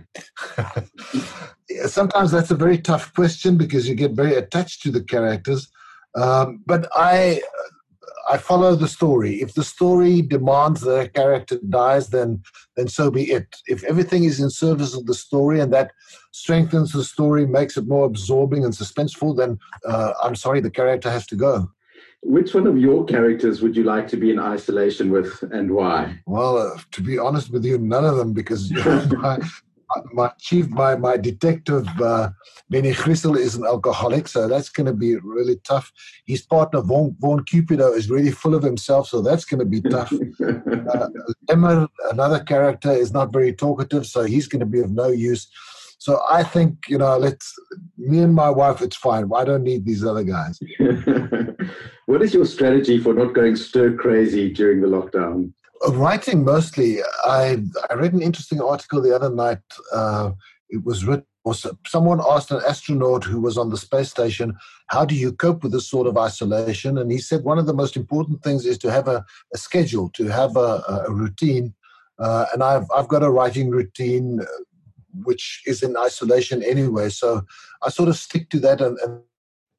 Sometimes 1.86 2.32
that's 2.32 2.52
a 2.52 2.56
very 2.56 2.78
tough 2.78 3.14
question 3.14 3.58
because 3.58 3.88
you 3.88 3.96
get 3.96 4.12
very 4.12 4.36
attached 4.36 4.82
to 4.82 4.92
the 4.92 5.02
characters. 5.02 5.70
Um, 6.16 6.62
but 6.66 6.90
I 6.94 7.42
I 8.30 8.38
follow 8.38 8.76
the 8.76 8.90
story. 8.90 9.42
If 9.42 9.54
the 9.54 9.64
story 9.64 10.22
demands 10.22 10.82
that 10.82 11.00
a 11.00 11.08
character 11.08 11.58
dies, 11.70 12.10
then 12.10 12.44
then 12.76 12.90
so 12.90 13.10
be 13.10 13.32
it. 13.32 13.56
If 13.66 13.86
everything 13.86 14.26
is 14.26 14.42
in 14.42 14.50
service 14.50 14.94
of 14.94 15.06
the 15.06 15.14
story 15.14 15.62
and 15.62 15.72
that 15.72 15.92
strengthens 16.34 16.92
the 16.92 17.06
story, 17.06 17.46
makes 17.46 17.78
it 17.78 17.88
more 17.88 18.06
absorbing 18.06 18.66
and 18.66 18.74
suspenseful, 18.74 19.38
then 19.38 19.58
uh, 19.86 20.12
I'm 20.22 20.36
sorry, 20.36 20.60
the 20.60 20.78
character 20.82 21.10
has 21.10 21.26
to 21.28 21.38
go. 21.38 21.70
Which 22.22 22.54
one 22.54 22.68
of 22.68 22.78
your 22.78 23.06
characters 23.06 23.62
would 23.62 23.76
you 23.76 23.84
like 23.84 24.08
to 24.10 24.18
be 24.18 24.32
in 24.32 24.40
isolation 24.40 25.12
with 25.12 25.44
and 25.52 25.72
why? 25.72 26.20
Well, 26.26 26.58
uh, 26.58 26.80
to 26.92 27.02
be 27.02 27.18
honest 27.18 27.52
with 27.52 27.64
you, 27.64 27.78
none 27.78 28.06
of 28.06 28.18
them 28.18 28.34
because 28.34 28.72
my, 29.12 29.40
my 30.12 30.32
chief, 30.40 30.68
my 30.70 30.96
my 30.96 31.18
detective, 31.18 31.88
uh, 32.02 32.30
Benny 32.70 32.92
Griessel, 32.92 33.38
is 33.38 33.56
an 33.56 33.66
alcoholic, 33.66 34.28
so 34.28 34.48
that's 34.48 34.70
going 34.70 34.88
to 34.88 34.94
be 34.94 35.16
really 35.18 35.58
tough. 35.64 35.92
His 36.26 36.42
partner 36.42 36.82
Vaughn, 36.82 37.16
Vaughn 37.20 37.46
Cupido 37.46 37.96
is 37.96 38.10
really 38.10 38.32
full 38.32 38.56
of 38.56 38.64
himself, 38.64 39.08
so 39.08 39.22
that's 39.22 39.46
going 39.46 39.60
to 39.60 39.66
be 39.66 39.82
tough. 39.82 40.12
uh, 40.44 41.88
another 42.12 42.40
character, 42.44 42.92
is 42.92 43.14
not 43.14 43.32
very 43.32 43.54
talkative, 43.54 44.06
so 44.06 44.24
he's 44.24 44.48
going 44.48 44.60
to 44.60 44.66
be 44.66 44.80
of 44.80 44.92
no 44.92 45.08
use. 45.08 45.48
So 46.08 46.22
I 46.32 46.42
think 46.42 46.78
you 46.88 46.98
know, 46.98 47.18
let's 47.18 47.54
me 47.98 48.20
and 48.20 48.34
my 48.34 48.50
wife, 48.50 48.82
it's 48.82 48.96
fine. 48.96 49.30
I 49.36 49.44
don't 49.44 49.64
need 49.64 49.86
these 49.86 50.06
other 50.06 50.24
guys. 50.24 50.58
what 52.06 52.22
is 52.22 52.34
your 52.34 52.46
strategy 52.46 52.98
for 52.98 53.14
not 53.14 53.34
going 53.34 53.58
stir 53.58 53.94
crazy 53.98 54.50
during 54.54 54.80
the 54.80 54.88
lockdown? 54.88 55.52
Writing 55.90 56.46
mostly. 56.46 57.00
I 57.26 57.58
I 57.90 57.96
read 57.96 58.14
an 58.14 58.22
interesting 58.22 58.62
article 58.62 59.02
the 59.02 59.14
other 59.14 59.30
night. 59.30 59.60
Uh, 59.94 60.32
it 60.70 60.86
was 60.86 61.04
written. 61.04 61.26
Was 61.44 61.66
someone 61.86 62.22
asked 62.30 62.52
an 62.52 62.62
astronaut 62.66 63.26
who 63.26 63.42
was 63.42 63.58
on 63.58 63.70
the 63.70 63.78
space 63.78 64.10
station, 64.10 64.56
"How 64.88 65.04
do 65.04 65.14
you 65.14 65.34
cope 65.34 65.62
with 65.62 65.74
this 65.74 65.90
sort 65.90 66.08
of 66.08 66.18
isolation?" 66.18 66.98
And 66.98 67.12
he 67.12 67.20
said 67.20 67.44
one 67.44 67.60
of 67.60 67.66
the 67.66 67.80
most 67.82 67.98
important 67.98 68.44
things 68.44 68.66
is 68.66 68.78
to 68.78 68.92
have 68.92 69.10
a, 69.10 69.26
a 69.54 69.58
schedule, 69.58 70.10
to 70.16 70.28
have 70.28 70.56
a, 70.56 70.70
a 71.08 71.12
routine. 71.12 71.74
Uh, 72.18 72.46
and 72.54 72.64
I've 72.64 72.88
I've 72.96 73.10
got 73.10 73.24
a 73.24 73.30
writing 73.30 73.70
routine, 73.70 74.40
uh, 74.42 74.64
which 75.24 75.62
is 75.66 75.84
in 75.84 75.96
isolation 75.98 76.64
anyway. 76.64 77.10
So 77.10 77.42
I 77.84 77.90
sort 77.90 78.10
of 78.10 78.18
stick 78.18 78.50
to 78.50 78.60
that, 78.60 78.82
and, 78.82 78.98
and 79.00 79.22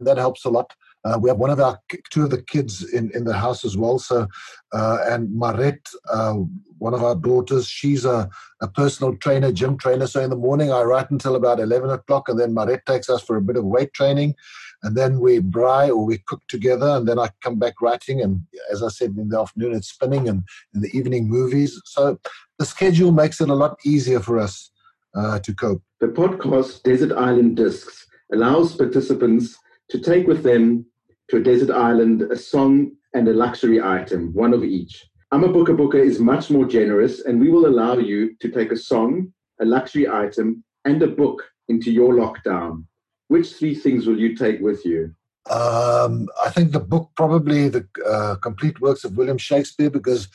that 0.00 0.18
helps 0.18 0.44
a 0.44 0.50
lot. 0.50 0.72
Uh, 1.04 1.16
we 1.20 1.30
have 1.30 1.38
one 1.38 1.48
of 1.48 1.60
our 1.60 1.78
two 2.10 2.24
of 2.24 2.30
the 2.30 2.42
kids 2.42 2.82
in, 2.92 3.10
in 3.14 3.24
the 3.24 3.32
house 3.32 3.64
as 3.64 3.76
well. 3.76 3.98
So, 4.00 4.26
uh, 4.72 4.98
and 5.06 5.32
Maret, 5.32 5.88
uh, 6.12 6.34
one 6.78 6.92
of 6.92 7.04
our 7.04 7.14
daughters, 7.14 7.68
she's 7.68 8.04
a, 8.04 8.28
a 8.60 8.68
personal 8.68 9.16
trainer, 9.16 9.52
gym 9.52 9.78
trainer. 9.78 10.08
So 10.08 10.20
in 10.20 10.30
the 10.30 10.36
morning, 10.36 10.72
I 10.72 10.82
write 10.82 11.10
until 11.10 11.36
about 11.36 11.60
eleven 11.60 11.90
o'clock, 11.90 12.28
and 12.28 12.38
then 12.38 12.52
Maret 12.52 12.84
takes 12.84 13.08
us 13.08 13.22
for 13.22 13.36
a 13.36 13.42
bit 13.42 13.56
of 13.56 13.64
weight 13.64 13.92
training, 13.94 14.34
and 14.82 14.96
then 14.96 15.20
we 15.20 15.38
braai 15.38 15.88
or 15.88 16.04
we 16.04 16.18
cook 16.18 16.42
together, 16.48 16.88
and 16.88 17.06
then 17.08 17.18
I 17.18 17.30
come 17.42 17.60
back 17.60 17.80
writing. 17.80 18.20
And 18.20 18.42
as 18.70 18.82
I 18.82 18.88
said, 18.88 19.14
in 19.16 19.28
the 19.28 19.40
afternoon 19.40 19.74
it's 19.74 19.88
spinning, 19.88 20.28
and 20.28 20.42
in 20.74 20.80
the 20.80 20.90
evening 20.98 21.28
movies. 21.28 21.80
So 21.84 22.18
the 22.58 22.66
schedule 22.66 23.12
makes 23.12 23.40
it 23.40 23.48
a 23.48 23.54
lot 23.54 23.78
easier 23.84 24.20
for 24.20 24.38
us 24.38 24.70
uh, 25.14 25.38
to 25.40 25.54
cope. 25.54 25.82
The 26.00 26.08
podcast 26.08 26.82
Desert 26.82 27.12
Island 27.12 27.56
Discs 27.56 28.06
allows 28.32 28.76
participants 28.76 29.56
to 29.90 29.98
take 29.98 30.26
with 30.26 30.42
them 30.42 30.86
to 31.28 31.38
a 31.38 31.42
desert 31.42 31.70
island 31.70 32.22
a 32.22 32.36
song 32.36 32.92
and 33.14 33.28
a 33.28 33.32
luxury 33.32 33.80
item, 33.80 34.32
one 34.34 34.52
of 34.52 34.64
each. 34.64 35.06
Amabookabooka 35.32 35.96
is 35.96 36.20
much 36.20 36.50
more 36.50 36.66
generous, 36.66 37.24
and 37.24 37.40
we 37.40 37.50
will 37.50 37.66
allow 37.66 37.98
you 37.98 38.34
to 38.40 38.48
take 38.48 38.72
a 38.72 38.76
song, 38.76 39.32
a 39.60 39.64
luxury 39.64 40.08
item, 40.08 40.64
and 40.84 41.02
a 41.02 41.06
book 41.06 41.42
into 41.68 41.90
your 41.90 42.14
lockdown. 42.14 42.84
Which 43.28 43.54
three 43.54 43.74
things 43.74 44.06
will 44.06 44.18
you 44.18 44.34
take 44.34 44.60
with 44.60 44.84
you? 44.86 45.14
Um, 45.50 46.28
I 46.44 46.50
think 46.50 46.72
the 46.72 46.80
book, 46.80 47.10
probably 47.14 47.68
the 47.68 47.86
uh, 48.06 48.36
complete 48.36 48.80
works 48.80 49.04
of 49.04 49.16
William 49.16 49.38
Shakespeare, 49.38 49.90
because 49.90 50.28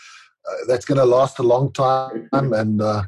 uh, 0.48 0.66
that's 0.68 0.86
going 0.86 1.00
to 1.00 1.06
last 1.06 1.40
a 1.40 1.44
long 1.44 1.72
time. 1.72 2.30
and 2.32 2.82
uh, 2.82 3.04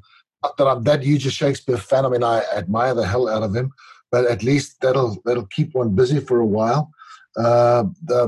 not 0.46 0.58
that 0.58 0.68
I'm 0.68 0.84
that 0.84 1.04
huge 1.04 1.26
a 1.26 1.32
Shakespeare 1.32 1.78
fan. 1.78 2.06
I 2.06 2.10
mean, 2.10 2.24
I 2.24 2.44
admire 2.56 2.94
the 2.94 3.06
hell 3.06 3.28
out 3.28 3.44
of 3.44 3.56
him, 3.56 3.72
but 4.12 4.26
at 4.26 4.44
least 4.44 4.82
that'll 4.82 5.18
that'll 5.26 5.48
keep 5.58 5.74
one 5.74 5.96
busy 5.96 6.20
for 6.20 6.40
a 6.40 6.52
while. 6.60 6.92
Uh, 7.38 7.84
the 8.12 8.22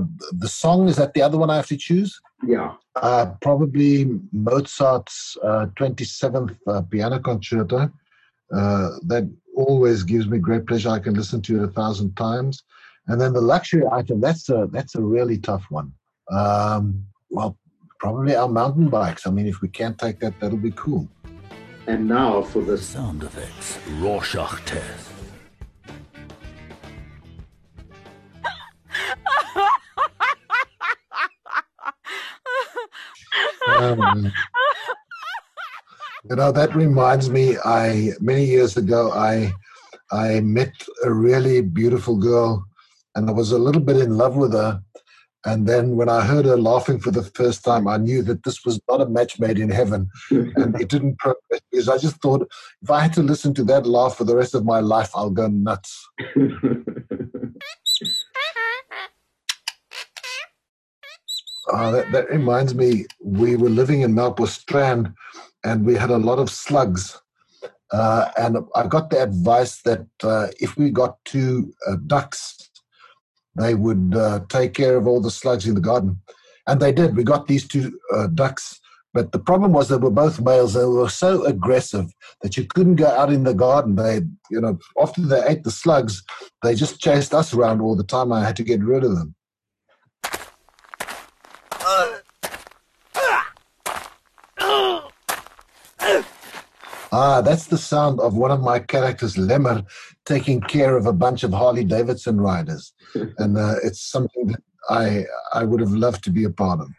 the 0.44 0.50
song 0.50 0.88
is 0.90 0.96
that 0.98 1.14
the 1.14 1.22
other 1.22 1.38
one 1.38 1.50
I 1.50 1.58
have 1.58 1.68
to 1.68 1.78
choose. 1.78 2.20
Yeah, 2.54 2.74
uh, 2.96 3.26
probably 3.42 3.94
Mozart's 4.32 5.38
twenty 5.76 6.04
uh, 6.04 6.14
seventh 6.22 6.58
uh, 6.68 6.82
piano 6.92 7.20
concerto. 7.20 7.82
Uh, 8.60 8.90
that 9.12 9.26
always 9.56 10.04
gives 10.04 10.28
me 10.28 10.38
great 10.40 10.66
pleasure. 10.68 10.90
I 10.90 11.00
can 11.00 11.14
listen 11.14 11.42
to 11.44 11.58
it 11.58 11.64
a 11.70 11.74
thousand 11.80 12.16
times. 12.16 12.64
And 13.10 13.20
then 13.22 13.34
the 13.34 13.42
luxury 13.54 13.84
item 14.00 14.20
that's 14.20 14.50
a 14.50 14.60
that's 14.76 14.96
a 14.96 15.02
really 15.16 15.38
tough 15.50 15.66
one. 15.70 15.94
Um, 16.40 17.06
well, 17.30 17.58
probably 18.00 18.36
our 18.36 18.50
mountain 18.50 18.90
bikes. 18.90 19.26
I 19.28 19.32
mean, 19.32 19.48
if 19.48 19.62
we 19.62 19.70
can't 19.80 19.98
take 19.98 20.20
that, 20.20 20.40
that'll 20.40 20.66
be 20.72 20.76
cool. 20.86 21.08
And 21.88 22.06
now 22.10 22.42
for 22.42 22.62
the 22.62 22.78
sound 22.78 23.24
effects 23.24 23.80
Rorschach 24.02 24.60
test. 24.66 25.10
um, 33.80 34.34
you 36.30 36.36
know 36.36 36.52
that 36.52 36.76
reminds 36.76 37.30
me. 37.30 37.58
I 37.64 38.12
many 38.20 38.44
years 38.44 38.76
ago 38.76 39.14
I 39.14 39.54
I 40.12 40.42
met 40.42 40.74
a 41.06 41.12
really 41.14 41.62
beautiful 41.62 42.18
girl, 42.18 42.66
and 43.16 43.30
I 43.30 43.32
was 43.32 43.54
a 43.54 43.58
little 43.58 43.82
bit 43.82 43.96
in 43.96 44.18
love 44.18 44.36
with 44.36 44.52
her. 44.52 44.84
And 45.46 45.68
then 45.68 45.96
when 45.96 46.10
I 46.10 46.26
heard 46.26 46.46
her 46.46 46.58
laughing 46.58 47.00
for 47.00 47.12
the 47.12 47.24
first 47.24 47.64
time, 47.64 47.88
I 47.88 47.98
knew 47.98 48.22
that 48.24 48.44
this 48.44 48.66
was 48.66 48.80
not 48.90 49.02
a 49.02 49.06
match 49.06 49.40
made 49.40 49.60
in 49.60 49.70
heaven. 49.70 50.10
and 50.30 50.80
it 50.82 50.90
didn't 50.90 51.20
progress 51.20 51.62
because 51.72 51.88
I 51.88 51.98
just 51.98 52.22
thought 52.22 52.50
if 52.82 52.90
I 52.90 53.02
had 53.02 53.14
to 53.14 53.24
listen 53.24 53.54
to 53.56 53.64
that 53.66 53.86
laugh 53.86 54.18
for 54.18 54.24
the 54.24 54.36
rest 54.36 54.56
of 54.56 54.66
my 54.66 54.80
life, 54.80 55.12
I'll 55.16 55.30
go 55.30 55.48
nuts. 55.48 56.08
Uh, 61.72 61.92
that, 61.92 62.12
that, 62.12 62.30
reminds 62.30 62.74
me, 62.74 63.06
we 63.24 63.56
were 63.56 63.70
living 63.70 64.02
in 64.02 64.14
Melkbos 64.14 65.14
and 65.64 65.86
we 65.86 65.96
had 65.96 66.10
a 66.10 66.18
lot 66.18 66.40
of 66.40 66.50
slugs. 66.50 67.22
Uh, 67.92 68.30
and 68.38 68.58
I 68.76 68.88
got 68.88 69.10
the 69.10 69.22
advice 69.22 69.82
that 69.84 70.06
uh, 70.24 70.48
if 70.60 70.76
we 70.76 70.90
got 70.90 71.24
two 71.24 71.74
uh, 71.88 71.96
ducks, 72.06 72.67
they 73.58 73.76
would 73.76 74.14
uh, 74.16 74.42
take 74.50 74.74
care 74.74 74.96
of 74.98 75.08
all 75.08 75.22
the 75.22 75.32
slugs 75.32 75.68
in 75.68 75.76
the 75.76 75.82
garden. 75.82 76.22
And 76.68 76.80
they 76.80 76.92
did. 76.92 77.16
We 77.16 77.24
got 77.24 77.48
these 77.48 77.68
two 77.68 77.98
uh, 78.14 78.28
ducks. 78.28 78.80
But 79.14 79.32
the 79.32 79.40
problem 79.40 79.72
was 79.72 79.90
they 79.90 79.98
were 79.98 80.12
both 80.12 80.42
males. 80.42 80.74
They 80.74 80.86
were 80.86 81.10
so 81.10 81.44
aggressive 81.46 82.14
that 82.42 82.56
you 82.58 82.66
couldn't 82.66 82.98
go 82.98 83.08
out 83.08 83.32
in 83.32 83.46
the 83.46 83.54
garden. 83.54 83.96
They, 83.96 84.22
you 84.52 84.62
know, 84.62 84.78
after 85.02 85.22
they 85.22 85.44
ate 85.48 85.64
the 85.64 85.72
slugs, 85.72 86.24
they 86.62 86.76
just 86.76 87.00
chased 87.00 87.34
us 87.34 87.54
around 87.54 87.82
all 87.82 87.96
the 87.96 88.04
time. 88.04 88.32
I 88.32 88.46
had 88.46 88.56
to 88.58 88.64
get 88.64 88.84
rid 88.84 89.04
of 89.04 89.16
them. 89.16 89.34
Ah, 97.20 97.42
that's 97.42 97.66
the 97.66 97.80
sound 97.80 98.20
of 98.20 98.38
one 98.38 98.52
of 98.52 98.62
my 98.62 98.78
characters, 98.78 99.38
Lemmer, 99.38 99.84
taking 100.24 100.62
care 100.62 100.96
of 100.96 101.08
a 101.08 101.12
bunch 101.12 101.44
of 101.44 101.52
Harley 101.52 101.84
Davidson 101.84 102.40
riders, 102.40 102.94
and 103.40 103.58
uh, 103.58 103.74
it's 103.84 104.02
something 104.02 104.46
that 104.46 104.62
I 104.88 105.26
I 105.52 105.64
would 105.64 105.80
have 105.80 105.94
loved 105.94 106.24
to 106.26 106.30
be 106.30 106.44
a 106.44 106.52
part 106.52 106.80
of. 106.80 106.90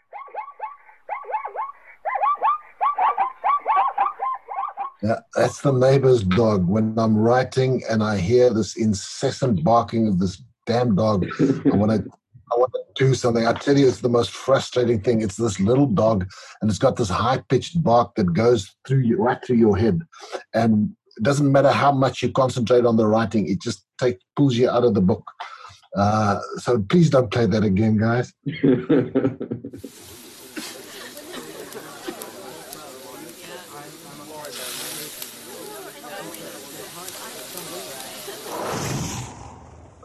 Yeah, 5.04 5.20
that's 5.36 5.60
the 5.60 5.70
neighbor's 5.70 6.24
dog. 6.24 6.66
When 6.66 6.98
I'm 6.98 7.16
writing 7.16 7.84
and 7.88 8.02
I 8.02 8.18
hear 8.18 8.52
this 8.52 8.76
incessant 8.76 9.62
barking 9.62 10.08
of 10.08 10.18
this 10.18 10.42
damn 10.66 10.96
dog, 10.96 11.26
I 11.72 11.76
want 11.76 11.92
to 11.92 12.17
I 12.52 12.56
want 12.56 12.72
to 12.72 13.04
do 13.04 13.14
something. 13.14 13.46
I 13.46 13.52
tell 13.52 13.76
you, 13.76 13.88
it's 13.88 14.00
the 14.00 14.08
most 14.08 14.30
frustrating 14.30 15.00
thing. 15.00 15.20
It's 15.20 15.36
this 15.36 15.60
little 15.60 15.86
dog, 15.86 16.26
and 16.60 16.70
it's 16.70 16.78
got 16.78 16.96
this 16.96 17.08
high 17.08 17.42
pitched 17.48 17.82
bark 17.82 18.14
that 18.16 18.32
goes 18.32 18.74
through 18.86 19.00
you, 19.00 19.16
right 19.18 19.38
through 19.44 19.56
your 19.56 19.76
head, 19.76 20.00
and 20.54 20.94
it 21.18 21.24
doesn't 21.24 21.50
matter 21.50 21.72
how 21.72 21.92
much 21.92 22.22
you 22.22 22.30
concentrate 22.30 22.86
on 22.86 22.96
the 22.96 23.06
writing, 23.06 23.48
it 23.48 23.60
just 23.60 23.84
take, 24.00 24.18
pulls 24.36 24.56
you 24.56 24.70
out 24.70 24.84
of 24.84 24.94
the 24.94 25.00
book. 25.00 25.24
Uh, 25.96 26.38
so 26.58 26.78
please 26.78 27.10
don't 27.10 27.30
play 27.30 27.46
that 27.46 27.64
again, 27.64 27.96
guys. 27.96 28.32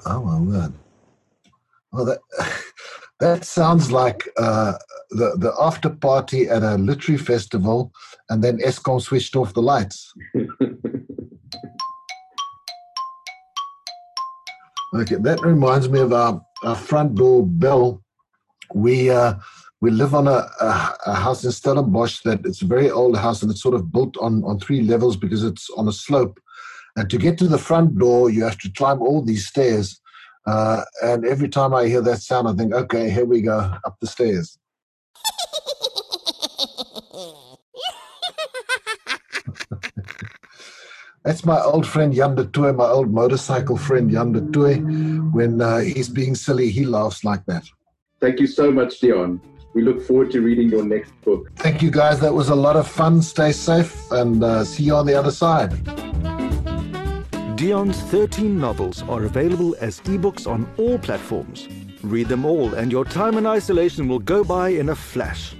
oh 0.06 0.24
my 0.24 0.40
word. 0.40 0.74
Well, 1.94 2.06
that 2.06 2.20
that 3.20 3.46
sounds 3.46 3.92
like 3.92 4.28
uh, 4.38 4.74
the 5.12 5.38
the 5.38 5.54
after 5.60 5.90
party 5.92 6.50
at 6.50 6.64
a 6.64 6.76
literary 6.76 7.20
festival, 7.20 7.94
and 8.30 8.44
then 8.44 8.58
Eskom 8.58 9.00
switched 9.00 9.36
off 9.36 9.54
the 9.54 9.62
lights. 9.62 10.12
okay, 14.96 15.16
that 15.16 15.40
reminds 15.42 15.88
me 15.88 16.00
of 16.00 16.12
our, 16.14 16.44
our 16.64 16.76
front 16.76 17.16
door 17.16 17.46
bell. 17.46 18.02
We 18.74 19.12
uh, 19.12 19.36
we 19.80 19.92
live 19.92 20.16
on 20.16 20.28
a, 20.28 20.50
a, 20.62 20.98
a, 21.06 21.14
house 21.14 21.44
in 21.44 21.52
Stellenbosch 21.52 22.22
that 22.24 22.44
it's 22.46 22.64
a 22.64 22.66
very 22.66 22.90
old 22.90 23.18
house 23.18 23.44
and 23.44 23.52
it's 23.52 23.62
sort 23.62 23.76
of 23.76 23.92
built 23.92 24.18
on 24.18 24.44
on 24.46 24.60
three 24.60 24.82
levels 24.82 25.16
because 25.16 25.44
it's 25.44 25.70
on 25.78 25.88
a 25.88 25.94
slope. 25.94 26.40
And 26.96 27.10
to 27.10 27.18
get 27.18 27.38
to 27.40 27.48
the 27.48 27.58
front 27.58 27.98
door, 28.00 28.30
you 28.32 28.44
have 28.44 28.58
to 28.60 28.72
climb 28.72 29.02
all 29.02 29.22
these 29.24 29.48
stairs. 29.48 30.00
Uh, 30.46 30.84
and 31.02 31.26
every 31.26 31.50
time 31.50 31.74
I 31.74 31.88
hear 31.88 32.02
that 32.02 32.22
sound, 32.22 32.48
I 32.48 32.54
think, 32.54 32.74
okay, 32.74 33.10
here 33.10 33.26
we 33.26 33.42
go 33.42 33.58
up 33.58 33.98
the 34.02 34.08
stairs. 34.08 34.60
That's 41.24 41.46
my 41.46 41.62
old 41.62 41.88
friend 41.88 42.14
Jan 42.14 42.36
du 42.36 42.46
Toit, 42.46 42.76
my 42.76 42.88
old 42.88 43.14
motorcycle 43.14 43.78
friend 43.78 44.12
Jan 44.12 44.34
du 44.34 44.42
Toit. 44.52 44.82
When 45.34 45.62
uh, 45.62 45.80
he's 45.80 46.10
being 46.10 46.36
silly, 46.36 46.70
he 46.70 46.86
laughs 46.86 47.24
like 47.24 47.46
that. 47.46 47.64
Thank 48.20 48.42
you 48.42 48.48
so 48.48 48.72
much, 48.72 49.00
Deon. 49.00 49.40
We 49.74 49.82
look 49.82 50.02
forward 50.02 50.32
to 50.32 50.42
reading 50.42 50.70
your 50.70 50.84
next 50.84 51.14
book. 51.22 51.50
Thank 51.56 51.82
you, 51.82 51.90
guys. 51.90 52.20
That 52.20 52.34
was 52.34 52.50
a 52.50 52.56
lot 52.56 52.76
of 52.76 52.88
fun. 52.88 53.22
Stay 53.22 53.54
safe 53.54 54.12
and 54.12 54.44
uh, 54.44 54.66
see 54.66 54.84
you 54.84 54.96
on 54.96 55.06
the 55.06 55.16
other 55.16 55.32
side. 55.32 55.72
Deon's 57.64 58.02
13 58.12 58.60
novels 58.60 59.04
are 59.04 59.24
available 59.24 59.74
as 59.80 60.02
ebooks 60.02 60.46
on 60.52 60.70
all 60.78 61.00
platforms. 61.00 61.70
Read 62.04 62.28
them 62.28 62.44
all, 62.44 62.74
and 62.74 62.92
your 62.92 63.06
time 63.06 63.38
in 63.38 63.46
isolation 63.46 64.10
will 64.10 64.20
go 64.20 64.44
by 64.44 64.68
in 64.68 64.90
a 64.90 64.96
flash. 64.96 65.56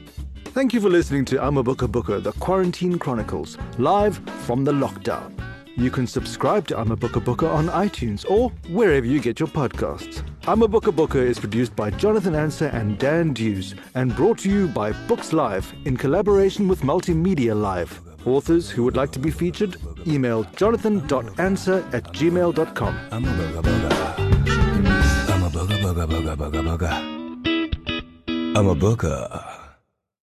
Thank 0.48 0.74
you 0.74 0.82
for 0.82 0.90
listening 0.90 1.24
to 1.24 1.38
Amabookabooka, 1.38 2.22
the 2.22 2.34
Quarantine 2.34 3.00
Chronicles, 3.00 3.58
live 3.78 4.18
from 4.40 4.66
the 4.66 4.74
lockdown. 4.74 5.32
You 5.78 5.90
can 5.90 6.06
subscribe 6.06 6.68
to 6.68 6.76
Amabookabooka 6.76 7.50
on 7.50 7.68
iTunes 7.70 8.30
or 8.30 8.50
wherever 8.68 9.06
you 9.06 9.22
get 9.22 9.40
your 9.40 9.48
podcasts. 9.48 10.24
Amabookabooka 10.42 11.16
is 11.26 11.40
produced 11.40 11.74
by 11.74 11.90
Jonathan 11.90 12.36
Ancer 12.36 12.68
and 12.68 13.00
Dan 13.00 13.32
Dews 13.32 13.76
and 13.96 14.14
brought 14.14 14.40
to 14.40 14.50
you 14.50 14.68
by 14.68 14.92
Books 15.08 15.32
Live 15.32 15.74
in 15.86 15.96
collaboration 15.96 16.68
with 16.68 16.82
Multimedia 16.82 17.58
Live. 17.58 18.02
Authors 18.26 18.70
who 18.70 18.84
would 18.84 18.96
like 18.96 19.12
to 19.12 19.20
be 19.20 19.30
featured, 19.32 19.78
email 20.08 20.44
jonathan.ancer 20.56 21.84
at 21.94 22.04
gmail.com. 22.14 23.00
I'm 23.12 23.26
a 23.26 23.28
booga 23.28 23.62
booga. 23.62 24.20
I'm 25.30 25.44
a 25.44 25.50
booga 25.50 25.78
booga 25.82 26.08
booga 26.08 26.36
booga 26.38 26.62
booga. 26.64 27.14
I'm 28.58 28.68
a 28.68 28.76
booga. 28.76 29.53